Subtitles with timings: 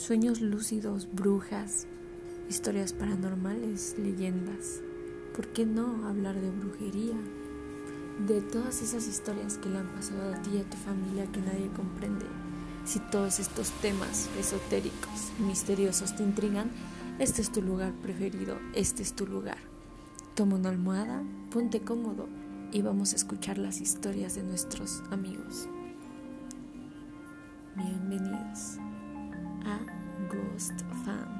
[0.00, 1.86] Sueños lúcidos, brujas,
[2.48, 4.80] historias paranormales, leyendas.
[5.36, 7.16] ¿Por qué no hablar de brujería?
[8.26, 11.42] De todas esas historias que le han pasado a ti y a tu familia que
[11.42, 12.24] nadie comprende.
[12.86, 16.70] Si todos estos temas esotéricos y misteriosos te intrigan,
[17.18, 19.58] este es tu lugar preferido, este es tu lugar.
[20.34, 22.26] Toma una almohada, ponte cómodo
[22.72, 25.68] y vamos a escuchar las historias de nuestros amigos.
[27.76, 28.78] Bienvenidos
[30.60, 31.39] biggest fan.